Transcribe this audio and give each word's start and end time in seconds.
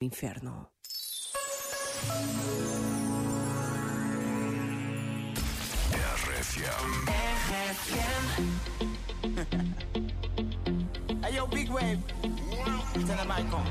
Inferno. 0.00 0.70
RFM. 5.90 6.88
Hey 11.20 11.34
yo, 11.34 11.46
big 11.46 11.68
wave. 11.68 11.98
Tell 12.94 13.16
them 13.16 13.30
I 13.30 13.42
come. 13.50 13.66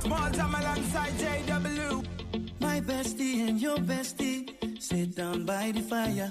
Small 0.00 0.30
time 0.30 0.54
alongside 0.54 1.12
JW. 1.14 2.04
My 2.60 2.80
bestie 2.80 3.48
and 3.48 3.58
your 3.58 3.78
bestie 3.78 4.46
sit 4.80 5.16
down 5.16 5.46
by 5.46 5.72
the 5.72 5.80
fire. 5.80 6.30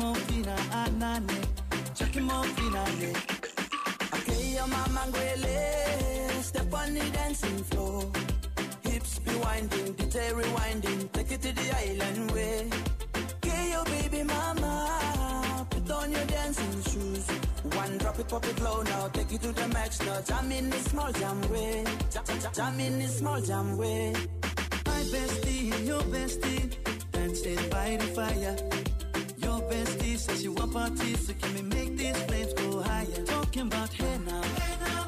Chucking 0.00 0.14
more 0.14 0.24
fina, 0.28 0.56
anane. 0.72 1.94
Chucking 1.94 2.24
more 2.24 2.44
fina, 2.44 2.84
ane. 2.88 3.14
Okay, 4.14 4.54
your 4.54 4.66
mama 4.66 5.00
ngwele. 5.08 6.42
Step 6.42 6.72
on 6.72 6.94
the 6.94 7.04
dancing 7.10 7.62
floor. 7.64 8.10
Hips 8.82 9.18
be 9.18 9.34
winding, 9.36 9.92
DJ 9.94 10.32
rewinding. 10.32 11.12
Take 11.12 11.32
it 11.32 11.42
to 11.42 11.52
the 11.52 11.76
island 11.76 12.30
way. 12.30 12.70
Okay, 13.44 13.70
your 13.72 13.84
baby 13.84 14.22
mama. 14.22 15.66
Put 15.68 15.90
on 15.90 16.12
your 16.12 16.24
dancing 16.24 16.82
shoes. 16.84 17.26
One 17.76 17.98
drop 17.98 18.18
it, 18.18 18.28
pop 18.28 18.46
it 18.46 18.58
low 18.62 18.80
now. 18.80 19.08
Take 19.08 19.32
it 19.32 19.42
to 19.42 19.52
the 19.52 19.68
max 19.68 20.00
now. 20.00 20.22
Jam 20.22 20.50
in 20.50 20.70
the 20.70 20.78
small 20.78 21.12
jam 21.12 21.40
way. 21.52 21.84
Jam, 22.10 22.24
jam, 22.26 22.52
jam 22.54 22.80
in 22.80 22.98
the 23.00 23.08
small 23.08 23.40
jam 23.42 23.76
way. 23.76 24.14
My 24.86 25.02
bestie 25.12 25.86
your 25.86 26.00
bestie 26.04 26.74
dancing 27.12 27.68
by 27.68 27.96
the 28.00 28.06
fire. 28.16 28.56
Bestie 29.70 30.18
says 30.18 30.42
you 30.42 30.52
want 30.52 30.72
parties, 30.72 31.28
so 31.28 31.32
can 31.34 31.54
we 31.54 31.62
make 31.62 31.96
these 31.96 32.16
flames 32.24 32.52
go 32.54 32.82
higher? 32.82 33.24
Talking 33.24 33.62
about 33.68 33.92
hey 33.92 34.18
now, 34.26 34.42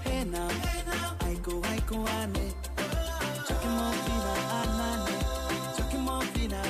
hey 0.05 0.25
now, 0.31 0.49
hey 0.49 0.83
now. 0.87 1.17
I 1.21 1.35
go, 1.43 1.61
I 1.65 1.81
go, 1.89 1.97
ane. 2.07 2.55
Chucking 3.49 3.75
more 3.79 3.93
fina, 4.05 4.33
anane. 4.59 5.77
Chucking 5.77 6.01
more 6.03 6.23
fina. 6.23 6.63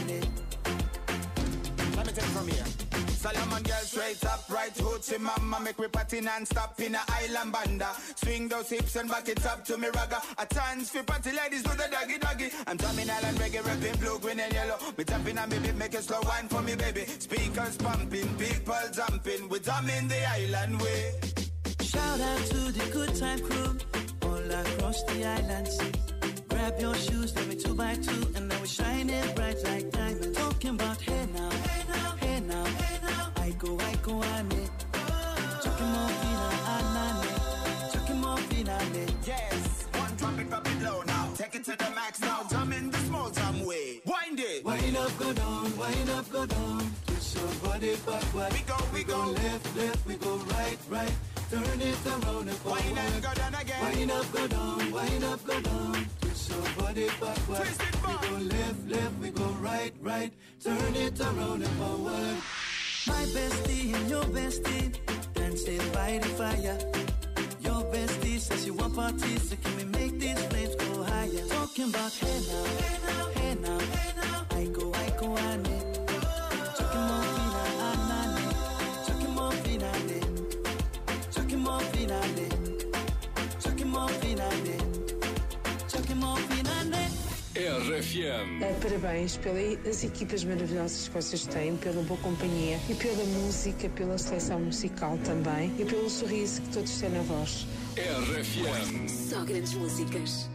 Let 1.97 2.07
me 2.07 2.13
take 2.13 2.17
it 2.17 2.33
from 2.33 2.49
here. 2.49 2.82
Solomon 3.23 3.63
girl 3.63 3.85
straight 3.85 4.25
up, 4.25 4.51
right 4.51 4.75
hoochie 4.75 5.21
mama 5.21 5.61
Make 5.61 5.79
me 5.79 5.87
party 5.87 6.21
non-stop 6.21 6.81
in 6.81 6.97
a 6.97 7.01
island 7.09 7.53
banda. 7.53 7.89
Swing 8.17 8.49
those 8.49 8.69
hips 8.69 8.97
and 8.97 9.09
back 9.09 9.29
it 9.29 9.47
up 9.47 9.65
to 9.67 9.79
me 9.79 9.87
ragga. 9.89 10.19
A 10.39 10.47
chance 10.53 10.91
for 10.91 11.05
party 11.05 11.31
ladies 11.31 11.63
do 11.63 11.71
the 11.71 11.87
doggy 11.89 12.19
doggy. 12.19 12.51
I'm 12.67 12.77
drumming 12.77 13.09
island 13.09 13.39
reggae, 13.39 13.65
rapping 13.65 14.01
blue, 14.01 14.19
green 14.19 14.41
and 14.41 14.53
yellow. 14.53 14.77
Me 14.99 15.05
tapping 15.05 15.39
on 15.39 15.49
me 15.51 15.59
beat, 15.61 15.77
make 15.77 15.95
a 15.95 16.03
slow 16.03 16.19
wine 16.25 16.49
for 16.49 16.63
me 16.63 16.75
baby. 16.75 17.05
Speakers 17.07 17.77
pumping, 17.77 18.29
people 18.39 18.85
jumping. 18.93 19.49
We 19.49 19.59
drumming 19.61 20.09
the 20.09 20.29
island 20.29 20.83
way. 20.83 21.15
Shout 21.81 22.21
out 22.21 22.45
to 22.47 22.73
the 22.73 22.91
good 22.93 23.15
time 23.15 23.39
crew 23.39 23.79
all 24.29 24.51
across 24.51 25.01
the 25.05 25.25
islands. 25.25 25.79
Grab 26.49 26.81
your 26.81 26.95
shoes, 26.97 27.37
let 27.37 27.47
me 27.47 27.55
two 27.55 27.75
by 27.75 27.95
two, 27.95 28.27
and 28.35 28.49
now 28.49 28.59
we're 28.59 28.67
shining 28.67 29.35
bright 29.37 29.63
like 29.63 29.93
diamonds. 29.93 30.37
Talking 30.37 30.71
about 30.71 30.99
go, 34.13 34.21
go, 34.21 35.87
more 35.87 36.09
fina, 36.21 36.49
anane. 36.75 37.93
Chucking 37.93 38.21
more 38.21 38.37
fina, 38.39 38.79
ane. 38.83 39.07
Yes, 39.27 39.87
one 39.93 40.15
drop 40.17 40.39
it, 40.39 40.49
drop 40.49 40.67
it 40.67 40.83
low 40.83 41.03
now 41.03 41.29
Take 41.37 41.55
it 41.55 41.65
to 41.65 41.77
the 41.77 41.91
max 41.95 42.21
now, 42.21 42.43
jam 42.51 42.73
in 42.73 42.91
the 42.91 42.99
small 42.99 43.31
jam 43.31 43.65
way 43.65 44.01
Wind 44.05 44.41
it 44.41 44.65
Wind 44.65 44.97
up, 44.97 45.19
go 45.19 45.33
down, 45.33 45.77
wind 45.77 46.11
up, 46.11 46.31
go 46.31 46.47
down. 46.47 46.91
Twist 47.07 47.37
your 47.37 47.49
body 47.63 47.97
backward. 48.07 48.53
We 48.53 48.61
go, 48.61 48.77
we 48.93 49.05
go. 49.05 49.19
left, 49.31 49.77
left, 49.77 50.07
we 50.07 50.15
go 50.17 50.37
right, 50.37 50.79
right. 50.89 51.15
Turn 51.51 51.81
it 51.81 52.07
around 52.07 52.49
and 52.49 52.57
forward. 52.59 52.83
Wind 52.83 52.99
and 52.99 53.23
go 53.23 53.35
down 53.35 53.55
again 53.55 53.97
Wind 53.97 54.11
up, 54.11 54.33
go 54.33 54.47
down, 54.47 54.93
wind 54.93 55.25
up, 55.25 55.47
go 55.47 55.61
down. 55.61 56.07
Twist 56.21 56.51
your 56.51 56.63
body 56.79 57.09
backward. 57.21 57.59
Twist 57.59 57.83
it 57.83 58.03
back. 58.03 58.21
We 58.23 58.29
go 58.29 58.37
left, 58.57 58.89
left, 58.89 59.19
we 59.21 59.31
go 59.31 59.47
right, 59.61 59.93
right. 60.01 60.33
Turn 60.63 60.97
it 60.97 61.21
around 61.21 61.63
and 61.63 61.77
forward. 61.79 62.37
My 63.05 63.25
bestie 63.35 63.93
and 63.95 64.09
your 64.09 64.23
bestie 64.25 64.95
dancing 65.35 65.79
by 65.93 66.19
the 66.23 66.29
fire. 66.39 66.79
Your 67.61 67.83
bestie 67.93 68.39
says 68.39 68.65
you 68.65 68.75
want 68.75 68.95
parties, 68.95 69.51
so 69.51 69.57
can 69.57 69.77
we 69.77 69.85
make 69.85 70.21
these 70.21 70.39
flames 70.47 70.77
go 70.77 71.03
higher? 71.03 71.47
Talking 71.49 71.89
about 71.89 72.13
hey 72.13 72.41
now, 72.49 72.65
hey 72.65 72.99
now, 73.07 73.29
hey 73.35 73.55
now, 73.61 73.79
hey 73.79 74.07
now. 74.07 74.12
RFM. 87.73 88.63
Eh, 88.63 88.75
Parabéns 88.83 89.39
pelas 89.39 90.05
equipas 90.05 90.45
maravilhosas 90.45 91.09
que 91.09 91.15
vocês 91.15 91.47
têm, 91.47 91.75
pela 91.79 92.03
boa 92.03 92.21
companhia 92.21 92.79
e 92.87 92.95
pela 92.95 93.25
música, 93.25 93.89
pela 93.89 94.19
seleção 94.19 94.61
musical 94.61 95.19
também 95.25 95.73
e 95.79 95.85
pelo 95.87 96.11
sorriso 96.11 96.61
que 96.61 96.69
todos 96.69 97.01
têm 97.01 97.09
na 97.09 97.23
voz. 97.23 97.67
RFM. 97.97 99.09
Só 99.09 99.43
grandes 99.45 99.73
músicas. 99.73 100.51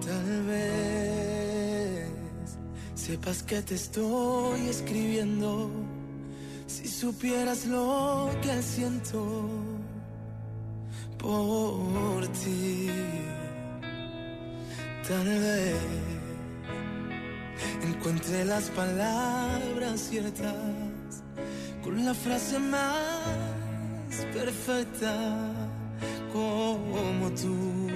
Tal 0.00 0.44
vez 0.46 2.08
sepas 2.94 3.42
que 3.42 3.60
te 3.62 3.74
estoy 3.74 4.68
escribiendo. 4.68 5.70
Si 6.68 6.86
supieras 6.86 7.64
lo 7.66 8.30
que 8.40 8.62
siento 8.62 9.50
por 11.18 12.28
ti. 12.28 13.43
Tal 15.08 15.24
vez 15.24 15.76
encuentre 17.82 18.44
las 18.46 18.70
palabras 18.70 20.00
ciertas 20.00 20.54
con 21.82 22.02
la 22.04 22.14
frase 22.14 22.58
más 22.58 24.24
perfecta 24.32 25.14
como 26.32 27.30
tú. 27.32 27.88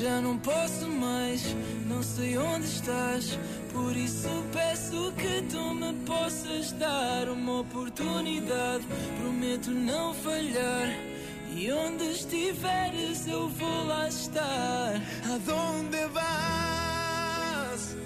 Já 0.00 0.20
não 0.20 0.38
posso 0.38 0.88
mais, 0.88 1.54
não 1.86 2.02
sei 2.02 2.38
onde 2.38 2.66
estás. 2.66 3.38
Por 3.72 3.94
isso 3.96 4.28
peço 4.52 5.12
que 5.12 5.42
tu 5.42 5.74
me 5.74 5.92
possas 6.06 6.72
dar 6.72 7.28
uma 7.28 7.60
oportunidade. 7.60 8.84
Prometo 9.20 9.70
não 9.70 10.14
falhar. 10.14 11.15
E 11.54 11.72
onde 11.72 12.04
estiveres 12.10 13.26
eu 13.26 13.48
vou 13.48 13.84
lá 13.86 14.08
estar. 14.08 15.00
Aonde 15.24 16.06
vas? 16.08 17.96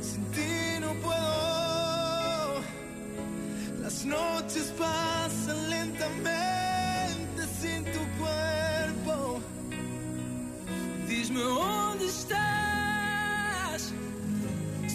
Sin 0.00 0.24
ti 0.32 0.80
no 0.80 0.94
puedo. 0.96 2.62
Las 3.82 4.04
noches 4.04 4.72
pasan 4.78 5.70
lentamente 5.70 7.42
sin 7.60 7.84
tu 7.84 8.00
cuerpo. 8.18 9.42
Diz-me 11.06 11.42
onde 11.42 12.04
estás. 12.06 13.92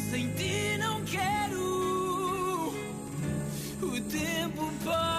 Sem 0.10 0.34
ti 0.36 0.78
não 0.78 1.02
quero. 1.06 2.74
O 3.82 4.02
tempo 4.10 4.72
passa 4.86 5.13